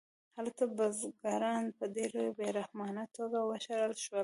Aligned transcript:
هلته 0.37 0.63
بزګران 0.77 1.65
په 1.77 1.85
ډېره 1.95 2.23
بې 2.37 2.47
رحمانه 2.59 3.03
توګه 3.17 3.39
وشړل 3.49 3.93
شول 4.05 4.19